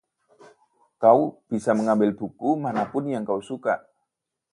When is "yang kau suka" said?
3.13-3.75